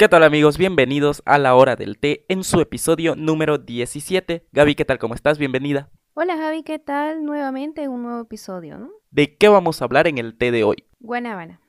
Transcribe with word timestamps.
¿Qué 0.00 0.08
tal 0.08 0.22
amigos? 0.22 0.58
Bienvenidos 0.58 1.24
a 1.26 1.38
la 1.38 1.56
hora 1.56 1.74
del 1.74 1.98
té 1.98 2.24
en 2.28 2.44
su 2.44 2.60
episodio 2.60 3.16
número 3.16 3.58
17. 3.58 4.46
Gaby, 4.52 4.76
¿qué 4.76 4.84
tal? 4.84 5.00
¿Cómo 5.00 5.14
estás? 5.14 5.38
Bienvenida. 5.38 5.90
Hola 6.14 6.36
Javi, 6.36 6.62
¿qué 6.62 6.78
tal? 6.78 7.24
Nuevamente 7.24 7.88
un 7.88 8.04
nuevo 8.04 8.20
episodio, 8.20 8.78
¿no? 8.78 8.90
¿De 9.10 9.36
qué 9.36 9.48
vamos 9.48 9.82
a 9.82 9.86
hablar 9.86 10.06
en 10.06 10.18
el 10.18 10.38
té 10.38 10.52
de 10.52 10.62
hoy? 10.62 10.84
Guanábana. 11.00 11.60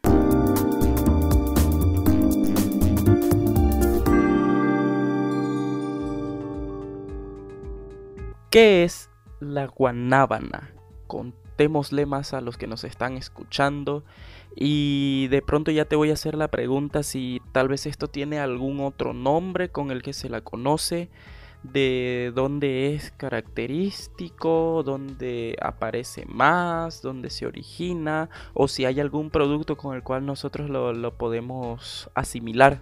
¿Qué 8.51 8.83
es 8.83 9.09
la 9.39 9.65
guanábana? 9.65 10.75
Contémosle 11.07 12.05
más 12.05 12.35
a 12.35 12.41
los 12.41 12.59
que 12.59 12.67
nos 12.67 12.83
están 12.83 13.17
escuchando 13.17 14.03
y 14.61 15.29
de 15.29 15.41
pronto 15.41 15.71
ya 15.71 15.85
te 15.85 15.95
voy 15.95 16.09
a 16.09 16.13
hacer 16.13 16.35
la 16.35 16.49
pregunta 16.49 17.01
si 17.01 17.41
tal 17.53 17.69
vez 17.69 17.85
esto 17.85 18.09
tiene 18.09 18.39
algún 18.39 18.81
otro 18.81 19.13
nombre 19.13 19.71
con 19.71 19.89
el 19.89 20.01
que 20.01 20.11
se 20.11 20.27
la 20.27 20.41
conoce, 20.41 21.09
de 21.63 22.33
dónde 22.35 22.93
es 22.93 23.11
característico, 23.11 24.83
dónde 24.83 25.55
aparece 25.61 26.25
más, 26.25 27.01
dónde 27.01 27.29
se 27.29 27.45
origina 27.45 28.29
o 28.53 28.67
si 28.67 28.83
hay 28.83 28.99
algún 28.99 29.29
producto 29.29 29.77
con 29.77 29.95
el 29.95 30.03
cual 30.03 30.25
nosotros 30.25 30.69
lo, 30.69 31.17
podemos 31.17 32.09
asimilar. 32.13 32.81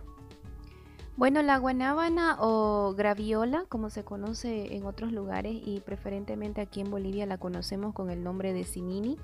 Bueno, 1.16 1.44
la 1.44 1.59
guanábana 1.59 2.38
o 2.40 2.96
graviola, 2.98 3.66
como 3.70 3.91
se 3.91 4.04
conoce 4.04 4.76
en 4.76 4.85
otros 4.88 5.12
lugares 5.12 5.54
y 5.63 5.80
preferentemente 5.82 6.59
aquí 6.59 6.82
en 6.82 6.90
Bolivia 6.90 7.27
la 7.27 7.38
conocemos 7.38 7.94
con 7.94 8.09
el 8.09 8.23
nombre 8.23 8.52
de 8.54 8.63
sinini, 8.63 9.18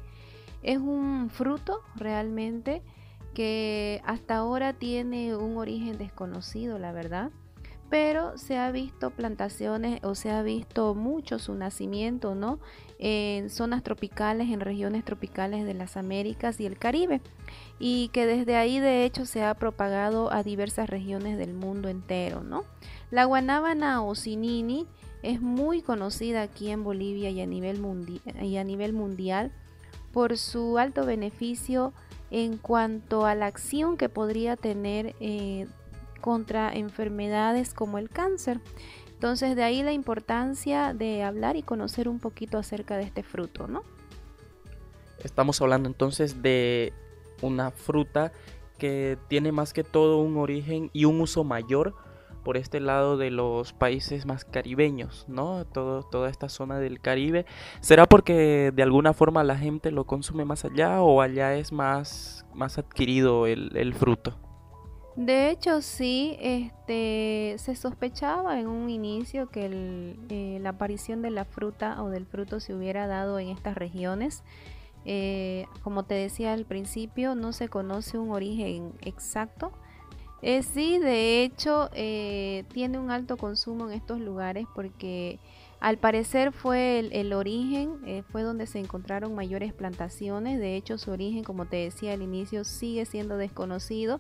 es 0.64 0.78
un 0.78 1.30
fruto 1.30 1.82
realmente 1.96 2.82
que 3.34 4.02
hasta 4.06 4.38
ahora 4.38 4.74
tiene 4.74 5.36
un 5.36 5.58
origen 5.58 5.98
desconocido, 5.98 6.80
la 6.80 6.92
verdad 6.92 7.32
pero 7.94 8.40
se 8.40 8.58
ha 8.58 8.72
visto 8.72 9.12
plantaciones 9.12 10.04
o 10.04 10.16
se 10.16 10.32
ha 10.32 10.42
visto 10.42 10.96
mucho 10.96 11.38
su 11.38 11.54
nacimiento, 11.54 12.34
¿no? 12.34 12.58
En 12.98 13.52
zonas 13.52 13.84
tropicales, 13.84 14.50
en 14.50 14.62
regiones 14.62 15.06
tropicales 15.06 15.64
de 15.64 15.76
las 15.76 15.96
Américas 15.96 16.60
y 16.60 16.66
el 16.66 16.80
Caribe, 16.80 17.22
y 17.78 18.08
que 18.08 18.26
desde 18.26 18.56
ahí 18.56 18.80
de 18.80 19.06
hecho 19.06 19.28
se 19.28 19.44
ha 19.44 19.54
propagado 19.54 20.34
a 20.34 20.42
diversas 20.42 20.90
regiones 20.90 21.38
del 21.38 21.54
mundo 21.54 21.88
entero, 21.88 22.42
¿no? 22.42 22.64
La 23.12 23.26
guanábana 23.26 24.02
o 24.02 24.16
cinini 24.16 24.88
es 25.22 25.40
muy 25.40 25.84
conocida 25.84 26.42
aquí 26.42 26.72
en 26.72 26.84
Bolivia 26.84 27.30
y 27.30 27.42
a 27.42 27.46
nivel, 27.46 27.80
y 28.42 28.58
a 28.58 28.64
nivel 28.64 28.94
mundial 28.94 29.52
por 30.14 30.38
su 30.38 30.78
alto 30.78 31.06
beneficio 31.06 31.92
en 32.32 32.58
cuanto 32.58 33.26
a 33.26 33.36
la 33.36 33.48
acción 33.48 33.98
que 33.98 34.08
podría 34.08 34.56
tener 34.56 35.16
eh, 35.20 35.68
contra 36.22 36.72
enfermedades 36.74 37.74
como 37.74 37.98
el 37.98 38.10
cáncer. 38.10 38.62
Entonces 39.12 39.56
de 39.56 39.64
ahí 39.64 39.84
la 39.84 39.92
importancia 39.92 40.94
de 40.94 41.24
hablar 41.24 41.56
y 41.56 41.64
conocer 41.64 42.08
un 42.08 42.20
poquito 42.20 42.58
acerca 42.58 42.96
de 42.96 43.04
este 43.04 43.24
fruto, 43.24 43.68
¿no? 43.68 43.84
Estamos 45.24 45.62
hablando 45.62 45.88
entonces 45.88 46.42
de 46.42 46.94
una 47.42 47.72
fruta 47.72 48.32
que 48.78 49.18
tiene 49.30 49.52
más 49.52 49.74
que 49.74 49.84
todo 49.84 50.18
un 50.18 50.38
origen 50.38 50.90
y 50.94 51.06
un 51.06 51.22
uso 51.22 51.44
mayor 51.44 51.96
por 52.44 52.58
este 52.58 52.80
lado 52.80 53.18
de 53.18 53.32
los 53.32 53.74
países 53.74 54.26
más 54.26 54.46
caribeños, 54.46 55.26
¿no? 55.28 55.66
Toda 55.66 56.30
esta 56.30 56.50
zona 56.50 56.80
del 56.80 57.00
Caribe. 57.00 57.46
¿Será 57.80 58.06
porque 58.06 58.72
de 58.74 58.84
alguna 58.84 59.14
forma 59.14 59.44
la 59.44 59.58
gente 59.58 59.92
lo 59.92 60.06
consume 60.06 60.46
más 60.46 60.66
allá 60.66 61.02
o 61.02 61.22
allá 61.22 61.56
es 61.56 61.72
más, 61.72 62.46
más 62.54 62.78
adquirido 62.78 63.48
el, 63.48 63.76
el 63.76 63.94
fruto? 63.94 64.38
De 65.16 65.52
hecho, 65.52 65.82
sí, 65.82 66.38
este, 66.40 67.56
se 67.60 67.76
sospechaba 67.76 68.60
en 68.60 68.68
un 68.68 68.90
inicio 68.90 69.48
que 69.50 70.18
eh, 70.30 70.58
la 70.60 70.70
aparición 70.70 71.22
de 71.22 71.30
la 71.30 71.46
fruta 71.46 72.02
o 72.02 72.10
del 72.10 72.26
fruto 72.26 72.60
se 72.60 72.74
hubiera 72.74 73.06
dado 73.06 73.38
en 73.38 73.50
estas 73.50 73.76
regiones. 73.76 74.44
Eh, 75.06 75.68
como 75.84 76.04
te 76.04 76.16
decía 76.16 76.54
al 76.54 76.66
principio, 76.66 77.36
no 77.36 77.54
se 77.54 77.70
conoce 77.70 78.18
un 78.18 78.32
origen 78.32 78.94
exacto. 79.02 79.72
Eh, 80.46 80.62
sí, 80.62 81.00
de 81.00 81.44
hecho, 81.44 81.90
tiene 81.94 83.00
un 83.00 83.12
alto 83.12 83.38
consumo 83.38 83.88
en 83.88 83.94
estos 83.94 84.20
lugares 84.20 84.68
porque 84.76 85.40
al 85.80 85.98
parecer 85.98 86.52
fue 86.52 87.00
el, 87.00 87.34
origen, 87.34 88.24
fue 88.30 88.44
donde 88.44 88.68
se 88.68 88.80
encontraron 88.80 89.34
mayores 89.36 89.74
plantaciones. 89.74 90.60
De 90.60 90.76
hecho, 90.76 90.98
su 90.98 91.12
origen, 91.12 91.44
como 91.44 91.66
te 91.66 91.78
decía 91.78 92.14
al 92.14 92.22
inicio, 92.22 92.66
sigue 92.66 93.06
siendo 93.06 93.38
desconocido 93.38 94.20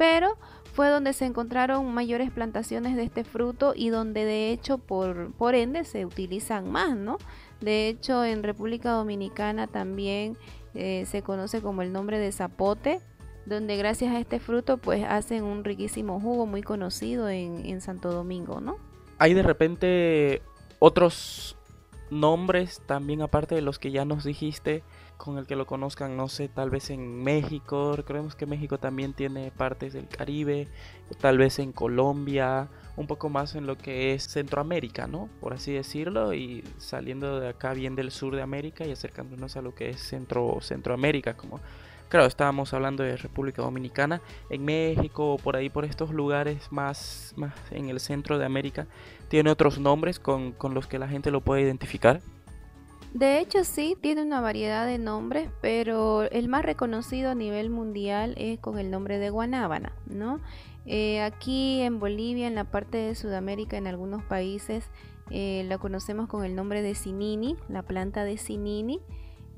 pero 0.00 0.38
fue 0.72 0.88
donde 0.88 1.12
se 1.12 1.26
encontraron 1.26 1.92
mayores 1.92 2.30
plantaciones 2.30 2.96
de 2.96 3.02
este 3.02 3.22
fruto 3.22 3.74
y 3.76 3.90
donde 3.90 4.24
de 4.24 4.50
hecho 4.50 4.78
por, 4.78 5.30
por 5.34 5.54
ende 5.54 5.84
se 5.84 6.06
utilizan 6.06 6.72
más, 6.72 6.96
¿no? 6.96 7.18
De 7.60 7.88
hecho 7.88 8.24
en 8.24 8.42
República 8.42 8.92
Dominicana 8.92 9.66
también 9.66 10.38
eh, 10.72 11.04
se 11.06 11.20
conoce 11.20 11.60
como 11.60 11.82
el 11.82 11.92
nombre 11.92 12.18
de 12.18 12.32
zapote, 12.32 13.02
donde 13.46 13.76
gracias 13.76 14.14
a 14.14 14.18
este 14.18 14.40
fruto 14.40 14.78
pues 14.78 15.04
hacen 15.04 15.44
un 15.44 15.64
riquísimo 15.64 16.20
jugo 16.20 16.46
muy 16.46 16.62
conocido 16.62 17.28
en, 17.28 17.64
en 17.66 17.80
Santo 17.80 18.12
Domingo, 18.12 18.60
¿no? 18.60 18.76
Hay 19.18 19.34
de 19.34 19.42
repente 19.42 20.42
otros 20.78 21.56
nombres 22.10 22.82
también 22.86 23.22
aparte 23.22 23.54
de 23.54 23.62
los 23.62 23.78
que 23.78 23.90
ya 23.90 24.04
nos 24.04 24.24
dijiste 24.24 24.82
con 25.20 25.36
el 25.36 25.46
que 25.46 25.54
lo 25.54 25.66
conozcan, 25.66 26.16
no 26.16 26.28
sé, 26.28 26.48
tal 26.48 26.70
vez 26.70 26.88
en 26.88 27.22
México, 27.22 27.94
recordemos 27.94 28.34
que 28.34 28.46
México 28.46 28.78
también 28.78 29.12
tiene 29.12 29.50
partes 29.50 29.92
del 29.92 30.08
Caribe, 30.08 30.66
tal 31.20 31.36
vez 31.36 31.58
en 31.58 31.72
Colombia, 31.72 32.68
un 32.96 33.06
poco 33.06 33.28
más 33.28 33.54
en 33.54 33.66
lo 33.66 33.76
que 33.76 34.14
es 34.14 34.24
Centroamérica, 34.24 35.06
¿no? 35.06 35.28
Por 35.40 35.52
así 35.52 35.72
decirlo, 35.72 36.32
y 36.32 36.64
saliendo 36.78 37.38
de 37.38 37.50
acá 37.50 37.74
bien 37.74 37.96
del 37.96 38.10
sur 38.10 38.34
de 38.34 38.40
América 38.40 38.86
y 38.86 38.92
acercándonos 38.92 39.58
a 39.58 39.62
lo 39.62 39.74
que 39.74 39.90
es 39.90 40.00
Centro, 40.00 40.56
Centroamérica, 40.62 41.36
como 41.36 41.60
claro, 42.10 42.26
estábamos 42.26 42.74
hablando 42.74 43.02
de 43.02 43.16
República 43.16 43.62
Dominicana, 43.62 44.20
en 44.50 44.64
México, 44.64 45.38
por 45.42 45.56
ahí, 45.56 45.70
por 45.70 45.86
estos 45.86 46.10
lugares 46.10 46.70
más, 46.70 47.32
más 47.36 47.54
en 47.70 47.88
el 47.88 48.00
centro 48.00 48.36
de 48.36 48.44
América, 48.44 48.86
tiene 49.28 49.50
otros 49.50 49.78
nombres 49.78 50.18
con, 50.18 50.52
con 50.52 50.74
los 50.74 50.86
que 50.86 50.98
la 50.98 51.08
gente 51.08 51.30
lo 51.30 51.40
puede 51.40 51.62
identificar. 51.62 52.20
De 53.14 53.40
hecho 53.40 53.64
sí, 53.64 53.96
tiene 54.00 54.22
una 54.22 54.40
variedad 54.40 54.86
de 54.86 54.98
nombres, 54.98 55.48
pero 55.60 56.22
el 56.22 56.48
más 56.48 56.64
reconocido 56.64 57.30
a 57.30 57.34
nivel 57.34 57.70
mundial 57.70 58.34
es 58.36 58.60
con 58.60 58.78
el 58.78 58.90
nombre 58.90 59.18
de 59.18 59.30
guanábana, 59.30 59.92
¿no? 60.06 60.40
Eh, 60.86 61.20
aquí 61.20 61.80
en 61.80 61.98
Bolivia, 61.98 62.46
en 62.46 62.54
la 62.54 62.64
parte 62.64 62.98
de 62.98 63.14
Sudamérica, 63.14 63.76
en 63.76 63.86
algunos 63.86 64.22
países, 64.22 64.90
eh, 65.30 65.64
la 65.68 65.78
conocemos 65.78 66.28
con 66.28 66.44
el 66.44 66.54
nombre 66.54 66.82
de 66.82 66.94
cinini, 66.94 67.56
la 67.68 67.82
planta 67.82 68.24
de 68.24 68.36
cinini, 68.38 69.00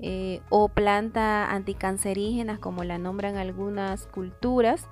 eh, 0.02 0.40
o 0.50 0.68
planta 0.68 1.50
anticancerígena, 1.50 2.58
como 2.58 2.84
la 2.84 2.98
nombran 2.98 3.36
algunas 3.36 4.06
culturas 4.06 4.88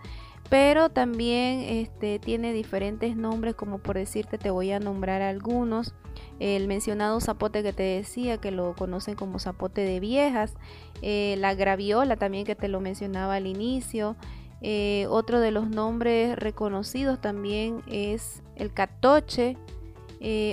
pero 0.50 0.88
también 0.88 1.60
este, 1.60 2.18
tiene 2.18 2.52
diferentes 2.52 3.16
nombres, 3.16 3.54
como 3.54 3.78
por 3.78 3.96
decirte, 3.96 4.36
te 4.36 4.50
voy 4.50 4.72
a 4.72 4.80
nombrar 4.80 5.22
algunos. 5.22 5.94
El 6.40 6.66
mencionado 6.66 7.20
zapote 7.20 7.62
que 7.62 7.72
te 7.72 7.84
decía, 7.84 8.38
que 8.38 8.50
lo 8.50 8.74
conocen 8.74 9.14
como 9.14 9.38
zapote 9.38 9.82
de 9.82 10.00
viejas, 10.00 10.54
eh, 11.02 11.36
la 11.38 11.54
graviola 11.54 12.16
también 12.16 12.44
que 12.44 12.56
te 12.56 12.66
lo 12.66 12.80
mencionaba 12.80 13.36
al 13.36 13.46
inicio. 13.46 14.16
Eh, 14.60 15.06
otro 15.08 15.38
de 15.38 15.52
los 15.52 15.70
nombres 15.70 16.36
reconocidos 16.36 17.20
también 17.20 17.82
es 17.86 18.42
el 18.56 18.72
catoche. 18.72 19.56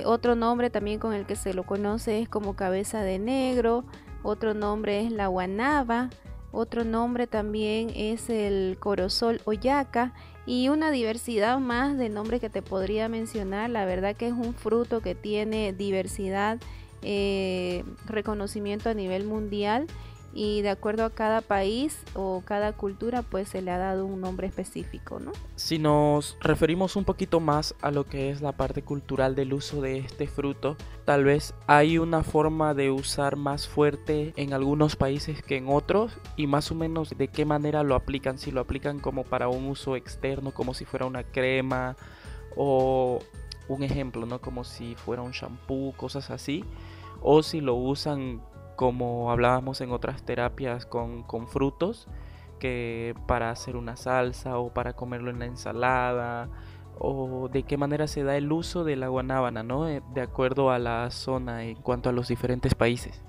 Otro 0.06 0.34
nombre 0.34 0.70
también 0.70 0.98
con 0.98 1.12
el 1.12 1.26
que 1.26 1.36
se 1.36 1.52
lo 1.52 1.64
conoce 1.66 2.22
es 2.22 2.28
como 2.28 2.54
cabeza 2.54 3.02
de 3.02 3.18
negro. 3.18 3.84
Otro 4.28 4.52
nombre 4.52 5.06
es 5.06 5.10
la 5.10 5.28
guanaba. 5.28 6.10
Otro 6.52 6.84
nombre 6.84 7.26
también 7.26 7.90
es 7.96 8.28
el 8.28 8.76
corozol 8.78 9.40
oyaca 9.46 10.12
y 10.44 10.68
una 10.68 10.90
diversidad 10.90 11.58
más 11.60 11.96
de 11.96 12.10
nombres 12.10 12.42
que 12.42 12.50
te 12.50 12.60
podría 12.60 13.08
mencionar. 13.08 13.70
La 13.70 13.86
verdad 13.86 14.14
que 14.14 14.26
es 14.26 14.34
un 14.34 14.52
fruto 14.52 15.00
que 15.00 15.14
tiene 15.14 15.72
diversidad, 15.72 16.58
eh, 17.00 17.84
reconocimiento 18.04 18.90
a 18.90 18.94
nivel 18.94 19.24
mundial 19.24 19.86
y 20.38 20.62
de 20.62 20.70
acuerdo 20.70 21.04
a 21.04 21.10
cada 21.10 21.40
país 21.40 21.98
o 22.14 22.44
cada 22.44 22.72
cultura 22.72 23.22
pues 23.22 23.48
se 23.48 23.60
le 23.60 23.72
ha 23.72 23.78
dado 23.78 24.06
un 24.06 24.20
nombre 24.20 24.46
específico, 24.46 25.18
¿no? 25.18 25.32
Si 25.56 25.80
nos 25.80 26.36
referimos 26.40 26.94
un 26.94 27.04
poquito 27.04 27.40
más 27.40 27.74
a 27.80 27.90
lo 27.90 28.04
que 28.04 28.30
es 28.30 28.40
la 28.40 28.52
parte 28.52 28.82
cultural 28.82 29.34
del 29.34 29.52
uso 29.52 29.80
de 29.80 29.98
este 29.98 30.28
fruto, 30.28 30.76
tal 31.04 31.24
vez 31.24 31.54
hay 31.66 31.98
una 31.98 32.22
forma 32.22 32.72
de 32.72 32.92
usar 32.92 33.34
más 33.34 33.66
fuerte 33.66 34.32
en 34.36 34.52
algunos 34.52 34.94
países 34.94 35.42
que 35.42 35.56
en 35.56 35.66
otros 35.68 36.16
y 36.36 36.46
más 36.46 36.70
o 36.70 36.76
menos 36.76 37.18
de 37.18 37.26
qué 37.26 37.44
manera 37.44 37.82
lo 37.82 37.96
aplican, 37.96 38.38
si 38.38 38.52
lo 38.52 38.60
aplican 38.60 39.00
como 39.00 39.24
para 39.24 39.48
un 39.48 39.66
uso 39.66 39.96
externo, 39.96 40.52
como 40.52 40.72
si 40.72 40.84
fuera 40.84 41.06
una 41.06 41.24
crema 41.24 41.96
o 42.54 43.18
un 43.66 43.82
ejemplo, 43.82 44.24
¿no? 44.24 44.40
Como 44.40 44.62
si 44.62 44.94
fuera 44.94 45.22
un 45.22 45.32
shampoo, 45.32 45.94
cosas 45.96 46.30
así, 46.30 46.64
o 47.22 47.42
si 47.42 47.60
lo 47.60 47.74
usan 47.74 48.40
como 48.78 49.32
hablábamos 49.32 49.80
en 49.80 49.90
otras 49.90 50.22
terapias 50.22 50.86
con, 50.86 51.48
frutos, 51.48 52.06
que 52.60 53.12
para 53.26 53.50
hacer 53.50 53.74
una 53.74 53.96
salsa 53.96 54.56
o 54.56 54.72
para 54.72 54.92
comerlo 54.92 55.30
en 55.30 55.40
la 55.40 55.46
ensalada 55.46 56.48
o 56.96 57.48
de 57.48 57.64
qué 57.64 57.76
manera 57.76 58.06
se 58.06 58.22
da 58.22 58.36
el 58.36 58.52
uso 58.52 58.84
de 58.84 58.94
la 58.94 59.08
guanábana, 59.08 59.64
¿no? 59.64 59.88
Eh, 59.88 60.00
de 60.14 60.20
acuerdo 60.20 60.70
a 60.70 60.78
la 60.78 61.10
zona 61.10 61.64
en 61.64 61.74
cuanto 61.74 62.08
a 62.08 62.12
los 62.12 62.28
diferentes 62.28 62.76
países. 62.76 63.20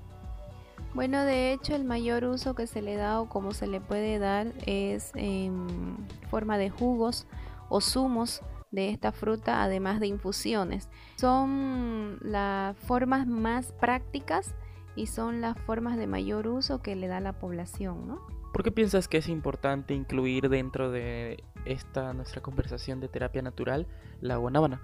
Bueno, 0.94 1.26
de 1.26 1.52
hecho 1.52 1.76
el 1.76 1.84
mayor 1.84 2.26
uso 2.26 2.54
que 2.54 2.68
se 2.68 2.84
le 2.84 2.96
da 2.96 3.20
o 3.20 3.28
como 3.28 3.52
se 3.52 3.66
le 3.66 3.82
puede 3.82 4.20
dar 4.20 4.54
es 4.68 5.12
en 5.16 5.98
forma 6.30 6.60
de 6.60 6.70
jugos 6.70 7.26
o 7.70 7.82
zumos 7.82 8.44
de 8.70 8.90
esta 8.92 9.12
fruta, 9.12 9.64
además 9.64 10.00
de 10.00 10.06
infusiones. 10.06 10.90
Son 11.16 12.20
las 12.22 12.78
formas 12.78 13.26
más 13.26 13.72
prácticas 13.72 14.54
y 14.96 15.08
son 15.08 15.42
las 15.42 15.60
formas 15.60 15.98
de 15.98 16.08
mayor 16.08 16.48
uso 16.48 16.82
que 16.82 16.96
le 16.96 17.08
da 17.08 17.20
la 17.20 17.34
población, 17.34 18.08
¿no? 18.08 18.22
¿Por 18.54 18.64
qué 18.64 18.72
piensas 18.72 19.08
que 19.08 19.18
es 19.18 19.30
importante 19.30 19.94
incluir 19.94 20.50
dentro 20.50 20.92
de 20.92 21.44
esta 21.66 22.14
nuestra 22.14 22.42
conversación 22.42 23.00
de 23.00 23.08
terapia 23.08 23.42
natural 23.42 23.88
la 24.22 24.38
guanábana? 24.38 24.82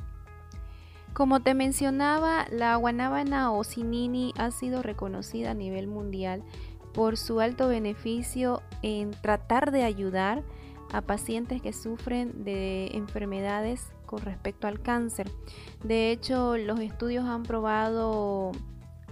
Como 1.13 1.41
te 1.41 1.53
mencionaba, 1.53 2.45
la 2.51 2.75
guanábana 2.75 3.51
o 3.51 3.63
sinini 3.63 4.33
ha 4.37 4.51
sido 4.51 4.83
reconocida 4.83 5.51
a 5.51 5.53
nivel 5.53 5.87
mundial 5.87 6.43
por 6.93 7.17
su 7.17 7.39
alto 7.39 7.67
beneficio 7.67 8.61
en 8.81 9.11
tratar 9.11 9.71
de 9.71 9.83
ayudar 9.83 10.43
a 10.91 11.01
pacientes 11.01 11.61
que 11.61 11.73
sufren 11.73 12.43
de 12.43 12.87
enfermedades 12.93 13.93
con 14.05 14.21
respecto 14.21 14.67
al 14.67 14.81
cáncer. 14.81 15.29
De 15.83 16.11
hecho, 16.11 16.57
los 16.57 16.79
estudios 16.79 17.25
han 17.25 17.43
probado 17.43 18.51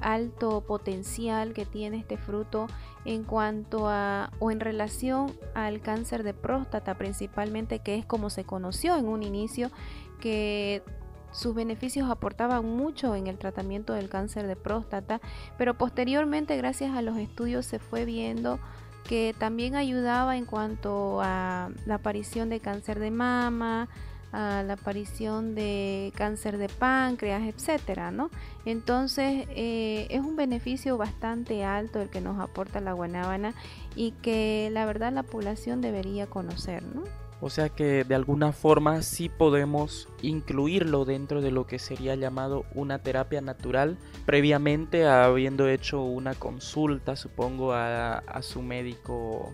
alto 0.03 0.61
potencial 0.61 1.53
que 1.53 1.65
tiene 1.65 1.97
este 1.97 2.17
fruto 2.17 2.67
en 3.05 3.23
cuanto 3.23 3.87
a 3.87 4.31
o 4.39 4.51
en 4.51 4.59
relación 4.59 5.31
al 5.55 5.81
cáncer 5.81 6.23
de 6.23 6.33
próstata 6.33 6.95
principalmente 6.95 7.79
que 7.79 7.95
es 7.97 8.05
como 8.05 8.29
se 8.29 8.43
conoció 8.43 8.95
en 8.95 9.07
un 9.07 9.23
inicio 9.23 9.71
que 10.19 10.83
sus 11.31 11.55
beneficios 11.55 12.09
aportaban 12.09 12.63
mucho 12.65 13.15
en 13.15 13.27
el 13.27 13.37
tratamiento 13.37 13.93
del 13.93 14.07
cáncer 14.07 14.45
de 14.45 14.55
próstata, 14.55 15.19
pero 15.57 15.77
posteriormente 15.77 16.55
gracias 16.57 16.95
a 16.95 17.01
los 17.01 17.17
estudios 17.17 17.65
se 17.65 17.79
fue 17.79 18.05
viendo 18.05 18.59
que 19.03 19.35
también 19.37 19.75
ayudaba 19.75 20.37
en 20.37 20.45
cuanto 20.45 21.19
a 21.21 21.69
la 21.85 21.95
aparición 21.95 22.49
de 22.49 22.59
cáncer 22.59 22.99
de 22.99 23.11
mama, 23.11 23.89
a 24.33 24.63
la 24.63 24.73
aparición 24.73 25.53
de 25.55 26.11
cáncer 26.15 26.57
de 26.57 26.67
páncreas, 26.67 27.43
etcétera, 27.43 28.11
¿no? 28.11 28.31
Entonces 28.65 29.47
eh, 29.51 30.07
es 30.09 30.19
un 30.19 30.35
beneficio 30.35 30.97
bastante 30.97 31.63
alto 31.63 32.01
el 32.01 32.09
que 32.09 32.19
nos 32.19 32.39
aporta 32.39 32.81
la 32.81 32.93
guanábana 32.93 33.53
y 33.95 34.11
que 34.23 34.69
la 34.71 34.85
verdad 34.85 35.13
la 35.13 35.23
población 35.23 35.81
debería 35.81 36.25
conocer, 36.25 36.83
¿no? 36.83 37.03
O 37.41 37.49
sea 37.49 37.69
que 37.69 38.05
de 38.05 38.15
alguna 38.15 38.53
forma 38.53 39.01
sí 39.01 39.27
podemos 39.27 40.07
incluirlo 40.21 41.03
dentro 41.03 41.41
de 41.41 41.51
lo 41.51 41.67
que 41.67 41.77
sería 41.77 42.15
llamado 42.15 42.65
una 42.73 42.99
terapia 42.99 43.41
natural, 43.41 43.97
previamente 44.25 45.05
habiendo 45.05 45.67
hecho 45.67 46.01
una 46.01 46.35
consulta, 46.35 47.17
supongo, 47.17 47.73
a, 47.73 48.19
a 48.19 48.41
su 48.41 48.61
médico 48.61 49.51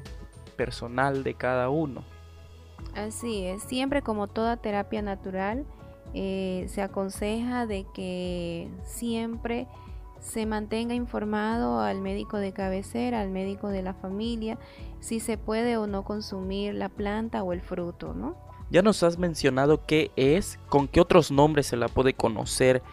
personal 0.56 1.24
de 1.24 1.34
cada 1.34 1.70
uno. 1.70 2.04
Así 2.96 3.46
es, 3.46 3.64
siempre 3.64 4.02
como 4.02 4.28
toda 4.28 4.58
terapia 4.58 5.02
natural, 5.02 5.66
eh, 6.14 6.66
se 6.70 6.82
aconseja 6.82 7.66
de 7.66 7.86
que 7.94 8.70
siempre 8.84 9.68
se 10.20 10.46
mantenga 10.46 10.94
informado 10.94 11.80
al 11.80 12.02
médico 12.02 12.38
de 12.38 12.52
cabecera, 12.52 13.22
al 13.22 13.30
médico 13.30 13.70
de 13.70 13.84
la 13.84 13.94
familia, 13.94 14.58
si 15.00 15.20
se 15.20 15.38
puede 15.38 15.78
o 15.78 15.88
no 15.88 16.04
consumir 16.04 16.74
la 16.74 16.90
planta 16.90 17.44
o 17.44 17.54
el 17.54 17.62
fruto, 17.62 18.14
¿no? 18.14 18.36
Ya 18.70 18.82
nos 18.82 19.02
has 19.02 19.18
mencionado 19.18 19.86
qué 19.86 20.12
es, 20.16 20.60
con 20.68 20.88
qué 20.88 21.02
otros 21.02 21.32
nombres 21.32 21.68
se 21.68 21.78
la 21.78 21.88
puede 21.88 22.14
conocer, 22.14 22.84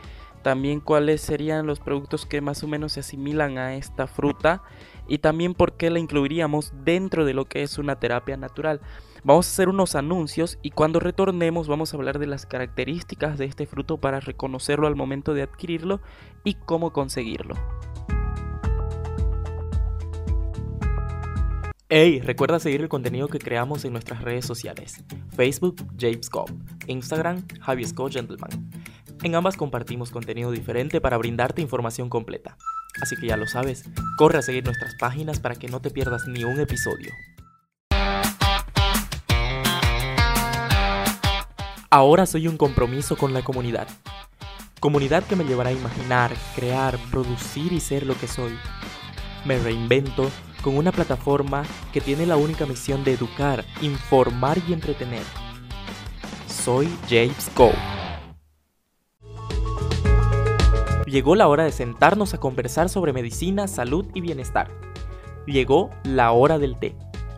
también 0.42 0.80
cuáles 0.80 1.20
serían 1.20 1.66
los 1.66 1.80
productos 1.80 2.24
que 2.24 2.40
más 2.40 2.62
o 2.62 2.68
menos 2.68 2.92
se 2.92 3.00
asimilan 3.00 3.58
a 3.58 3.74
esta 3.74 4.06
fruta 4.06 4.62
y 5.08 5.18
también 5.18 5.54
por 5.54 5.72
qué 5.72 5.90
la 5.90 5.98
incluiríamos 5.98 6.72
dentro 6.84 7.24
de 7.24 7.34
lo 7.34 7.46
que 7.46 7.62
es 7.62 7.78
una 7.78 7.98
terapia 7.98 8.36
natural. 8.36 8.80
Vamos 9.26 9.48
a 9.48 9.50
hacer 9.50 9.68
unos 9.68 9.96
anuncios 9.96 10.56
y 10.62 10.70
cuando 10.70 11.00
retornemos 11.00 11.66
vamos 11.66 11.92
a 11.92 11.96
hablar 11.96 12.20
de 12.20 12.28
las 12.28 12.46
características 12.46 13.38
de 13.38 13.46
este 13.46 13.66
fruto 13.66 13.98
para 13.98 14.20
reconocerlo 14.20 14.86
al 14.86 14.94
momento 14.94 15.34
de 15.34 15.42
adquirirlo 15.42 16.00
y 16.44 16.54
cómo 16.54 16.92
conseguirlo. 16.92 17.56
Hey, 21.88 22.20
recuerda 22.20 22.60
seguir 22.60 22.82
el 22.82 22.88
contenido 22.88 23.26
que 23.26 23.40
creamos 23.40 23.84
en 23.84 23.94
nuestras 23.94 24.22
redes 24.22 24.46
sociales. 24.46 25.02
Facebook, 25.34 25.84
James 25.98 26.30
Instagram, 26.86 27.44
Javi 27.60 27.84
Gentleman. 27.84 28.70
En 29.24 29.34
ambas 29.34 29.56
compartimos 29.56 30.12
contenido 30.12 30.52
diferente 30.52 31.00
para 31.00 31.18
brindarte 31.18 31.62
información 31.62 32.08
completa. 32.08 32.56
Así 33.02 33.16
que 33.16 33.26
ya 33.26 33.36
lo 33.36 33.48
sabes, 33.48 33.90
corre 34.18 34.38
a 34.38 34.42
seguir 34.42 34.64
nuestras 34.64 34.94
páginas 34.94 35.40
para 35.40 35.56
que 35.56 35.66
no 35.66 35.80
te 35.80 35.90
pierdas 35.90 36.28
ni 36.28 36.44
un 36.44 36.60
episodio. 36.60 37.10
Ahora 41.96 42.26
soy 42.26 42.46
un 42.46 42.58
compromiso 42.58 43.16
con 43.16 43.32
la 43.32 43.40
comunidad. 43.40 43.88
Comunidad 44.80 45.24
que 45.24 45.34
me 45.34 45.44
llevará 45.44 45.70
a 45.70 45.72
imaginar, 45.72 46.30
crear, 46.54 46.98
producir 47.10 47.72
y 47.72 47.80
ser 47.80 48.04
lo 48.04 48.14
que 48.18 48.28
soy. 48.28 48.52
Me 49.46 49.58
reinvento 49.58 50.30
con 50.62 50.76
una 50.76 50.92
plataforma 50.92 51.62
que 51.94 52.02
tiene 52.02 52.26
la 52.26 52.36
única 52.36 52.66
misión 52.66 53.02
de 53.02 53.14
educar, 53.14 53.64
informar 53.80 54.58
y 54.68 54.74
entretener. 54.74 55.22
Soy 56.46 56.86
James 57.08 57.50
Go. 57.56 57.70
Llegó 61.06 61.34
la 61.34 61.48
hora 61.48 61.64
de 61.64 61.72
sentarnos 61.72 62.34
a 62.34 62.38
conversar 62.38 62.90
sobre 62.90 63.14
medicina, 63.14 63.68
salud 63.68 64.04
y 64.12 64.20
bienestar. 64.20 64.70
Llegó 65.46 65.88
la 66.04 66.30
hora 66.32 66.58
del 66.58 66.78
té 66.78 66.94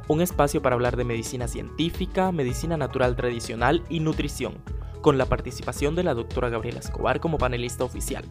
un 0.09 0.23
espacio 0.23 0.63
para 0.63 0.75
hablar 0.75 0.97
de 0.97 1.05
medicina 1.05 1.47
científica, 1.47 2.33
medicina 2.33 2.77
natural 2.77 3.15
tradicional 3.15 3.85
y 3.91 4.01
nutrición, 4.01 4.55
con 5.03 5.19
la 5.19 5.27
participación 5.27 5.95
de 5.95 6.03
la 6.03 6.15
doctora 6.15 6.49
Gabriela 6.49 6.81
Escobar 6.81 7.21
como 7.21 7.39
panelista 7.39 7.85
oficial. 7.85 8.25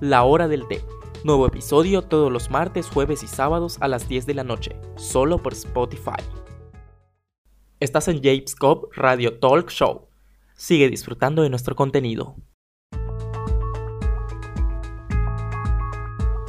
La 0.00 0.22
hora 0.24 0.48
del 0.48 0.68
té. 0.68 0.84
Nuevo 1.24 1.46
episodio 1.46 2.02
todos 2.02 2.30
los 2.30 2.50
martes, 2.50 2.88
jueves 2.88 3.22
y 3.22 3.26
sábados 3.26 3.78
a 3.80 3.88
las 3.88 4.06
10 4.06 4.26
de 4.26 4.34
la 4.34 4.44
noche, 4.44 4.76
solo 4.96 5.38
por 5.38 5.54
Spotify. 5.54 6.22
Estás 7.80 8.08
en 8.08 8.22
James 8.22 8.54
Cobb 8.54 8.90
Radio 8.94 9.38
Talk 9.38 9.70
Show. 9.70 10.08
Sigue 10.54 10.90
disfrutando 10.90 11.42
de 11.42 11.50
nuestro 11.50 11.74
contenido. 11.74 12.36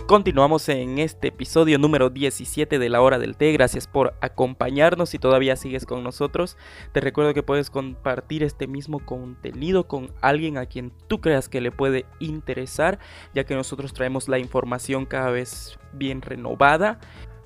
Continuamos 0.07 0.69
en 0.69 1.00
este 1.00 1.29
episodio 1.29 1.79
número 1.79 2.12
17 2.12 2.77
de 2.77 2.89
la 2.89 3.01
hora 3.01 3.17
del 3.17 3.35
té. 3.35 3.51
Gracias 3.53 3.88
por 3.88 4.13
acompañarnos 4.21 5.09
si 5.09 5.17
todavía 5.17 5.55
sigues 5.55 5.88
con 5.88 6.03
nosotros. 6.03 6.57
Te 6.91 7.01
recuerdo 7.01 7.33
que 7.33 7.41
puedes 7.41 7.71
compartir 7.71 8.43
este 8.43 8.67
mismo 8.67 9.00
contenido 9.03 9.88
con 9.88 10.12
alguien 10.21 10.59
a 10.59 10.67
quien 10.67 10.91
tú 11.07 11.21
creas 11.21 11.50
que 11.50 11.59
le 11.59 11.71
puede 11.71 12.05
interesar, 12.19 13.00
ya 13.33 13.45
que 13.45 13.55
nosotros 13.55 13.93
traemos 13.93 14.29
la 14.29 14.38
información 14.38 15.07
cada 15.07 15.31
vez 15.31 15.79
bien 15.91 16.21
renovada. 16.21 17.00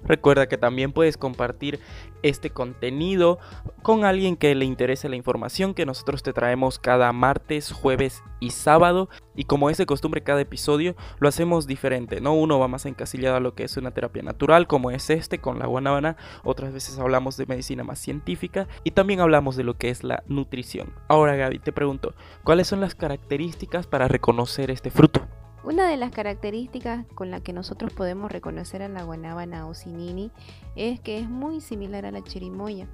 Recuerda 0.04 0.48
que 0.48 0.58
también 0.58 0.92
puedes 0.92 1.18
compartir 1.18 1.80
este 2.24 2.50
contenido 2.50 3.40
con 3.82 4.04
alguien 4.04 4.36
que 4.36 4.54
le 4.56 4.66
interese 4.66 5.10
la 5.10 5.16
información 5.16 5.74
que 5.74 5.86
nosotros 5.86 6.24
te 6.24 6.34
traemos 6.34 6.80
cada 6.80 7.12
martes, 7.14 7.72
jueves 7.72 8.24
y 8.40 8.52
sábado. 8.52 9.10
Y 9.36 9.46
como 9.46 9.70
es 9.70 9.78
de 9.78 9.86
costumbre 9.86 10.22
cada 10.22 10.42
episodio, 10.42 10.96
lo 11.20 11.30
hacemos 11.30 11.66
diferente, 11.66 12.20
¿no? 12.20 12.34
Uno 12.34 12.60
va 12.60 12.68
más 12.68 12.86
encasillado 12.86 13.38
a 13.38 13.40
lo 13.40 13.56
que 13.56 13.64
es 13.64 13.78
una 13.78 13.92
terapia 13.92 14.22
natural, 14.22 14.68
como 14.68 14.92
es 14.92 15.10
este 15.10 15.40
con 15.40 15.60
la 15.60 15.68
guanábana. 15.68 16.18
Otras 16.44 16.74
veces 16.74 17.00
hablamos 17.00 17.38
de 17.38 17.46
medicina 17.46 17.84
más 17.84 18.00
científica 18.00 18.68
y 18.84 18.92
también 18.92 19.22
hablamos 19.22 19.56
de 19.56 19.64
lo 19.64 19.78
que 19.78 19.90
es 19.90 20.04
la 20.04 20.24
nutrición. 20.28 20.94
Ahora 21.08 21.36
Gaby, 21.36 21.60
te 21.60 21.72
pregunto, 21.72 22.14
¿cuáles 22.44 22.68
son 22.68 22.82
las 22.82 22.96
características 22.96 23.88
para 23.88 24.08
reconocer 24.08 24.72
este 24.72 24.92
fruto? 24.92 25.29
Una 25.70 25.88
de 25.88 25.98
las 25.98 26.10
características 26.10 27.06
con 27.14 27.30
la 27.30 27.42
que 27.42 27.54
nosotros 27.54 27.94
podemos 27.94 28.32
reconocer 28.32 28.82
a 28.82 28.90
la 28.90 29.04
guanábana 29.04 29.68
o 29.68 29.76
sinini 29.76 30.32
es 30.76 31.00
que 31.00 31.20
es 31.20 31.30
muy 31.30 31.62
similar 31.62 32.08
a 32.08 32.12
la 32.12 32.24
chirimoya. 32.24 32.88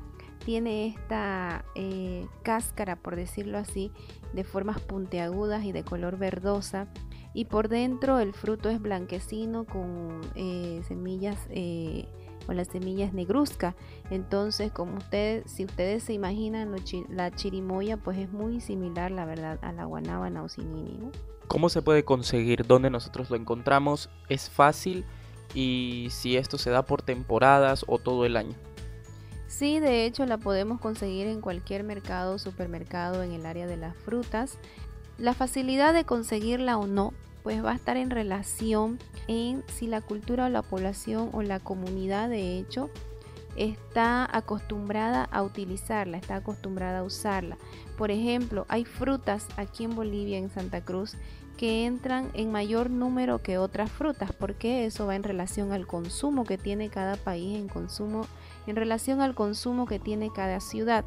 Tiene 0.43 0.87
esta 0.87 1.63
eh, 1.75 2.27
cáscara, 2.43 2.97
por 2.97 3.15
decirlo 3.15 3.57
así, 3.59 3.93
de 4.33 4.43
formas 4.43 4.81
puntiagudas 4.81 5.63
y 5.63 5.71
de 5.71 5.85
color 5.85 6.17
verdosa. 6.17 6.89
Y 7.33 7.45
por 7.45 7.69
dentro 7.69 8.19
el 8.19 8.33
fruto 8.33 8.69
es 8.69 8.81
blanquecino 8.81 9.63
con 9.63 10.19
eh, 10.35 10.81
semillas, 10.85 11.37
eh, 11.51 12.09
con 12.45 12.57
las 12.57 12.67
semillas 12.67 13.13
negruzca. 13.13 13.73
Entonces, 14.09 14.73
como 14.73 14.97
ustedes, 14.97 15.49
si 15.49 15.63
ustedes 15.63 16.03
se 16.03 16.11
imaginan 16.11 16.75
la 17.07 17.31
chirimoya, 17.31 17.95
pues 17.95 18.17
es 18.17 18.33
muy 18.33 18.59
similar, 18.59 19.11
la 19.11 19.23
verdad, 19.23 19.59
a 19.61 19.71
la 19.71 19.85
guanábana 19.85 20.43
o 20.43 20.49
sinini. 20.49 21.09
¿Cómo 21.47 21.69
se 21.69 21.81
puede 21.81 22.03
conseguir? 22.03 22.65
¿Dónde 22.65 22.89
nosotros 22.89 23.29
lo 23.29 23.35
encontramos? 23.35 24.09
¿Es 24.29 24.49
fácil? 24.49 25.05
Y 25.53 26.07
si 26.11 26.37
esto 26.37 26.57
se 26.57 26.69
da 26.69 26.85
por 26.85 27.01
temporadas 27.01 27.85
o 27.87 27.99
todo 27.99 28.25
el 28.25 28.35
año. 28.35 28.55
Sí, 29.47 29.79
de 29.79 30.05
hecho 30.05 30.25
la 30.25 30.37
podemos 30.37 30.81
conseguir 30.81 31.27
en 31.27 31.39
cualquier 31.39 31.83
mercado 31.83 32.39
supermercado 32.39 33.23
en 33.23 33.31
el 33.31 33.45
área 33.45 33.67
de 33.67 33.77
las 33.77 33.95
frutas. 33.95 34.57
La 35.17 35.33
facilidad 35.33 35.93
de 35.93 36.03
conseguirla 36.03 36.77
o 36.77 36.87
no, 36.87 37.13
pues 37.43 37.63
va 37.63 37.71
a 37.71 37.75
estar 37.75 37.95
en 37.95 38.09
relación 38.09 38.99
en 39.27 39.63
si 39.67 39.87
la 39.87 40.01
cultura 40.01 40.47
o 40.47 40.49
la 40.49 40.61
población 40.61 41.29
o 41.31 41.41
la 41.41 41.59
comunidad 41.59 42.27
de 42.27 42.57
hecho 42.57 42.89
está 43.55 44.27
acostumbrada 44.35 45.23
a 45.25 45.43
utilizarla, 45.43 46.17
está 46.17 46.37
acostumbrada 46.37 46.99
a 46.99 47.03
usarla. 47.03 47.57
Por 47.97 48.11
ejemplo, 48.11 48.65
hay 48.67 48.85
frutas 48.85 49.47
aquí 49.57 49.83
en 49.83 49.95
Bolivia, 49.95 50.37
en 50.37 50.49
Santa 50.49 50.81
Cruz, 50.81 51.17
que 51.57 51.85
entran 51.85 52.29
en 52.33 52.51
mayor 52.51 52.89
número 52.89 53.41
que 53.41 53.57
otras 53.57 53.91
frutas, 53.91 54.31
porque 54.33 54.85
eso 54.85 55.05
va 55.05 55.15
en 55.15 55.23
relación 55.23 55.71
al 55.71 55.87
consumo 55.87 56.43
que 56.43 56.57
tiene 56.57 56.89
cada 56.89 57.15
país, 57.15 57.57
en 57.57 57.69
consumo, 57.69 58.25
en 58.67 58.75
relación 58.75 59.21
al 59.21 59.35
consumo 59.35 59.85
que 59.85 59.99
tiene 59.99 60.31
cada 60.33 60.59
ciudad. 60.59 61.05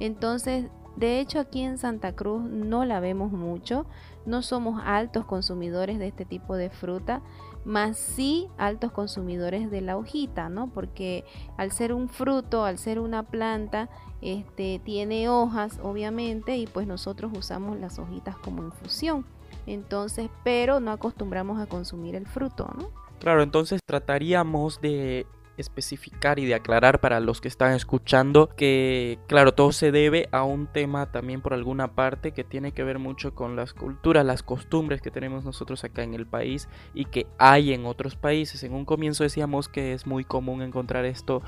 Entonces, 0.00 0.66
de 0.96 1.20
hecho, 1.20 1.40
aquí 1.40 1.60
en 1.60 1.78
Santa 1.78 2.14
Cruz 2.14 2.42
no 2.42 2.84
la 2.84 3.00
vemos 3.00 3.32
mucho, 3.32 3.86
no 4.26 4.42
somos 4.42 4.80
altos 4.84 5.24
consumidores 5.24 5.98
de 5.98 6.08
este 6.08 6.24
tipo 6.24 6.56
de 6.56 6.70
fruta, 6.70 7.20
más 7.64 7.98
sí 7.98 8.48
altos 8.58 8.92
consumidores 8.92 9.70
de 9.70 9.80
la 9.80 9.96
hojita, 9.96 10.48
¿no? 10.48 10.68
Porque 10.68 11.24
al 11.56 11.72
ser 11.72 11.92
un 11.92 12.08
fruto, 12.08 12.64
al 12.64 12.78
ser 12.78 12.98
una 12.98 13.22
planta, 13.22 13.88
este 14.20 14.80
tiene 14.84 15.28
hojas, 15.28 15.78
obviamente, 15.82 16.56
y 16.56 16.66
pues 16.66 16.86
nosotros 16.86 17.32
usamos 17.36 17.78
las 17.78 17.98
hojitas 17.98 18.36
como 18.36 18.62
infusión. 18.62 19.24
Entonces, 19.66 20.28
pero 20.42 20.80
no 20.80 20.90
acostumbramos 20.90 21.60
a 21.60 21.66
consumir 21.66 22.14
el 22.14 22.26
fruto, 22.26 22.70
¿no? 22.76 22.90
Claro, 23.18 23.42
entonces 23.42 23.80
trataríamos 23.84 24.80
de 24.80 25.26
especificar 25.56 26.38
y 26.38 26.46
de 26.46 26.54
aclarar 26.54 27.00
para 27.00 27.20
los 27.20 27.40
que 27.40 27.48
están 27.48 27.72
escuchando 27.72 28.48
que, 28.56 29.18
claro, 29.26 29.52
todo 29.52 29.72
se 29.72 29.92
debe 29.92 30.28
a 30.32 30.44
un 30.44 30.66
tema 30.66 31.10
también 31.12 31.40
por 31.40 31.54
alguna 31.54 31.94
parte 31.94 32.32
que 32.32 32.44
tiene 32.44 32.72
que 32.72 32.84
ver 32.84 32.98
mucho 32.98 33.34
con 33.34 33.56
las 33.56 33.72
culturas, 33.72 34.24
las 34.24 34.42
costumbres 34.42 35.00
que 35.00 35.10
tenemos 35.10 35.44
nosotros 35.44 35.84
acá 35.84 36.02
en 36.02 36.14
el 36.14 36.26
país 36.26 36.68
y 36.92 37.04
que 37.06 37.26
hay 37.38 37.72
en 37.72 37.86
otros 37.86 38.16
países. 38.16 38.62
En 38.64 38.74
un 38.74 38.84
comienzo 38.84 39.24
decíamos 39.24 39.68
que 39.68 39.92
es 39.92 40.06
muy 40.06 40.24
común 40.24 40.62
encontrar 40.62 41.04
esto 41.04 41.42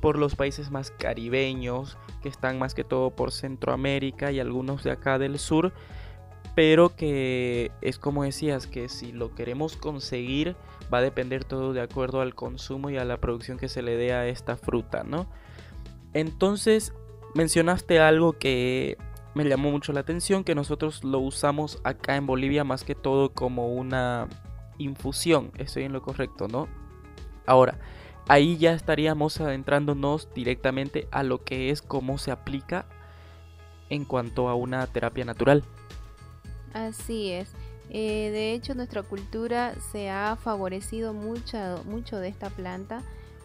por 0.00 0.18
los 0.18 0.34
países 0.34 0.70
más 0.70 0.90
caribeños, 0.90 1.98
que 2.22 2.28
están 2.28 2.58
más 2.58 2.74
que 2.74 2.84
todo 2.84 3.10
por 3.10 3.32
Centroamérica 3.32 4.32
y 4.32 4.40
algunos 4.40 4.82
de 4.82 4.90
acá 4.90 5.18
del 5.18 5.38
sur, 5.38 5.72
pero 6.54 6.94
que 6.96 7.70
es 7.82 7.98
como 7.98 8.24
decías, 8.24 8.66
que 8.66 8.88
si 8.88 9.12
lo 9.12 9.34
queremos 9.34 9.76
conseguir, 9.76 10.56
va 10.92 10.98
a 10.98 11.02
depender 11.02 11.44
todo 11.44 11.72
de 11.72 11.80
acuerdo 11.80 12.20
al 12.20 12.34
consumo 12.34 12.90
y 12.90 12.96
a 12.96 13.04
la 13.04 13.18
producción 13.18 13.58
que 13.58 13.68
se 13.68 13.82
le 13.82 13.96
dé 13.96 14.12
a 14.12 14.26
esta 14.26 14.56
fruta, 14.56 15.04
¿no? 15.04 15.26
Entonces, 16.12 16.92
mencionaste 17.34 18.00
algo 18.00 18.32
que 18.32 18.96
me 19.34 19.44
llamó 19.44 19.70
mucho 19.70 19.92
la 19.92 20.00
atención, 20.00 20.44
que 20.44 20.54
nosotros 20.54 21.04
lo 21.04 21.20
usamos 21.20 21.80
acá 21.84 22.16
en 22.16 22.26
Bolivia 22.26 22.64
más 22.64 22.84
que 22.84 22.94
todo 22.94 23.32
como 23.32 23.72
una 23.72 24.28
infusión, 24.78 25.52
estoy 25.58 25.84
en 25.84 25.92
lo 25.92 26.02
correcto, 26.02 26.48
¿no? 26.48 26.68
Ahora, 27.46 27.78
ahí 28.28 28.56
ya 28.56 28.72
estaríamos 28.72 29.40
adentrándonos 29.40 30.32
directamente 30.34 31.06
a 31.10 31.22
lo 31.22 31.44
que 31.44 31.70
es 31.70 31.82
cómo 31.82 32.18
se 32.18 32.30
aplica 32.30 32.86
en 33.88 34.04
cuanto 34.04 34.48
a 34.48 34.54
una 34.54 34.86
terapia 34.86 35.24
natural. 35.24 35.64
Así 36.72 37.32
es. 37.32 37.52
Eh, 37.90 38.30
de 38.30 38.52
hecho, 38.52 38.74
nuestra 38.74 39.02
cultura 39.02 39.74
se 39.92 40.10
ha 40.10 40.36
favorecido 40.36 41.12
mucho, 41.12 41.58
mucho 41.84 42.18
de 42.18 42.28
esta 42.28 42.48
planta 42.50 43.02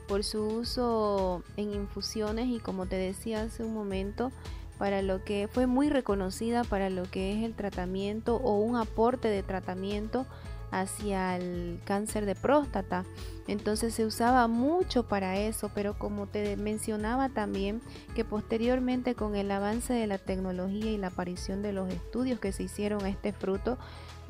por 0.08 0.24
su 0.24 0.44
uso 0.44 1.44
en 1.58 1.74
infusiones 1.74 2.48
y 2.48 2.60
como 2.60 2.86
te 2.86 2.96
decía 2.96 3.42
hace 3.42 3.64
un 3.64 3.74
momento, 3.74 4.32
para 4.78 5.02
lo 5.02 5.24
que 5.24 5.48
fue 5.52 5.68
muy 5.68 5.90
reconocida 5.90 6.64
para 6.64 6.90
lo 6.90 7.04
que 7.04 7.34
es 7.34 7.44
el 7.44 7.56
tratamiento 7.56 8.36
o 8.38 8.60
un 8.60 8.76
aporte 8.76 9.30
de 9.30 9.44
tratamiento 9.44 10.26
hacia 10.72 11.38
el 11.38 11.80
cáncer 11.86 12.26
de 12.26 12.36
próstata. 12.36 13.06
Entonces 13.48 13.94
se 13.94 14.06
usaba 14.06 14.48
mucho 14.48 15.08
para 15.08 15.38
eso, 15.38 15.72
pero 15.74 15.98
como 15.98 16.28
te 16.28 16.58
mencionaba 16.58 17.30
también 17.30 17.82
que 18.16 18.26
posteriormente 18.26 19.16
con 19.16 19.36
el 19.36 19.52
avance 19.52 19.94
de 19.94 20.08
la 20.08 20.18
tecnología 20.18 20.92
y 20.92 20.98
la 20.98 21.08
aparición 21.08 21.62
de 21.62 21.72
los 21.72 21.90
estudios 21.94 22.40
que 22.40 22.52
se 22.52 22.64
hicieron 22.64 23.06
a 23.06 23.10
este 23.10 23.32
fruto, 23.32 23.78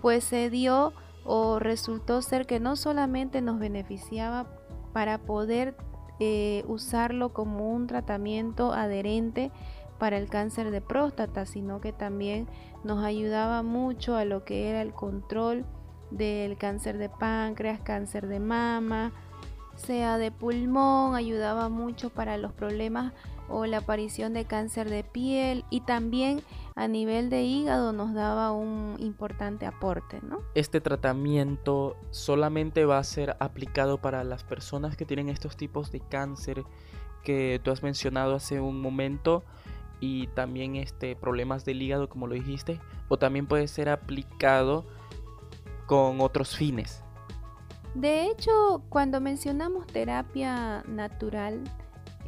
pues 0.05 0.23
se 0.23 0.51
dio 0.51 0.93
o 1.23 1.57
resultó 1.57 2.21
ser 2.21 2.45
que 2.45 2.59
no 2.59 2.75
solamente 2.75 3.41
nos 3.41 3.57
beneficiaba 3.57 4.45
para 4.93 5.17
poder 5.17 5.75
eh, 6.19 6.63
usarlo 6.67 7.33
como 7.33 7.71
un 7.71 7.87
tratamiento 7.87 8.71
adherente 8.71 9.51
para 9.97 10.19
el 10.19 10.29
cáncer 10.29 10.69
de 10.69 10.79
próstata, 10.79 11.47
sino 11.47 11.81
que 11.81 11.91
también 11.91 12.47
nos 12.83 13.03
ayudaba 13.03 13.63
mucho 13.63 14.15
a 14.15 14.25
lo 14.25 14.45
que 14.45 14.69
era 14.69 14.83
el 14.83 14.93
control 14.93 15.65
del 16.11 16.55
cáncer 16.55 16.99
de 16.99 17.09
páncreas, 17.09 17.79
cáncer 17.79 18.27
de 18.27 18.39
mama, 18.39 19.11
sea 19.75 20.19
de 20.19 20.29
pulmón, 20.29 21.15
ayudaba 21.15 21.67
mucho 21.67 22.11
para 22.11 22.37
los 22.37 22.53
problemas 22.53 23.11
o 23.49 23.65
la 23.65 23.77
aparición 23.77 24.35
de 24.35 24.45
cáncer 24.45 24.87
de 24.87 25.03
piel 25.03 25.65
y 25.71 25.81
también 25.81 26.43
a 26.75 26.89
nivel 26.89 27.29
de 27.29 27.43
hígado 27.43 27.93
nos 27.93 28.13
daba 28.13 28.51
un 28.51 28.97
importante 28.99 29.65
aporte, 29.65 30.19
¿no? 30.21 30.39
Este 30.55 30.81
tratamiento 30.81 31.95
solamente 32.11 32.83
va 32.83 32.97
a 32.97 33.03
ser 33.03 33.37
aplicado 33.39 34.01
para 34.01 34.23
las 34.25 34.43
personas 34.43 34.97
que 34.97 35.05
tienen 35.05 35.29
estos 35.29 35.55
tipos 35.55 35.91
de 35.91 36.01
cáncer 36.01 36.63
que 37.23 37.61
tú 37.63 37.71
has 37.71 37.81
mencionado 37.81 38.35
hace 38.35 38.59
un 38.59 38.81
momento 38.81 39.43
y 40.01 40.27
también 40.27 40.75
este 40.75 41.15
problemas 41.15 41.63
del 41.63 41.81
hígado 41.81 42.09
como 42.09 42.27
lo 42.27 42.35
dijiste 42.35 42.81
o 43.07 43.17
también 43.17 43.47
puede 43.47 43.67
ser 43.69 43.87
aplicado 43.87 44.85
con 45.87 46.19
otros 46.19 46.57
fines. 46.57 47.01
De 47.93 48.25
hecho, 48.25 48.83
cuando 48.89 49.21
mencionamos 49.21 49.87
terapia 49.87 50.83
natural, 50.85 51.63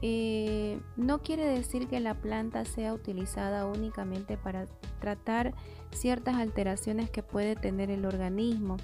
eh, 0.01 0.79
no 0.95 1.21
quiere 1.21 1.45
decir 1.45 1.87
que 1.87 1.99
la 1.99 2.13
planta 2.13 2.65
sea 2.65 2.93
utilizada 2.93 3.65
únicamente 3.65 4.37
para 4.37 4.65
tratar 4.99 5.53
ciertas 5.91 6.35
alteraciones 6.35 7.09
que 7.09 7.23
puede 7.23 7.55
tener 7.55 7.89
el 7.89 8.05
organismo. 8.05 8.77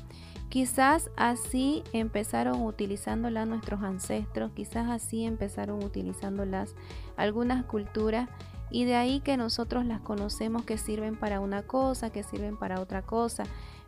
Quizás 0.50 1.10
así 1.16 1.84
empezaron 1.94 2.62
utilizándola 2.62 3.46
nuestros 3.46 3.82
ancestros, 3.82 4.52
quizás 4.54 4.90
así 4.90 5.26
empezaron 5.26 5.84
utilizándolas 5.84 6.76
algunas 7.18 7.66
culturas 7.66 8.30
y 8.70 8.86
de 8.86 8.96
ahí 8.96 9.20
que 9.20 9.38
nosotros 9.38 9.86
las 9.86 10.02
conocemos 10.02 10.64
que 10.64 10.78
sirven 10.78 11.16
para 11.16 11.40
una 11.40 11.64
cosa, 11.64 12.12
que 12.12 12.24
sirven 12.24 12.58
para 12.58 12.82
otra 12.82 13.04
cosa. 13.04 13.44